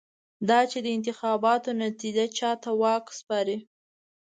دا 0.49 0.59
چې 0.71 0.77
د 0.85 0.87
انتخاباتو 0.97 1.69
نتېجه 1.83 2.25
چا 2.37 2.51
ته 2.63 2.69
واک 2.81 3.05
سپاري. 3.19 3.57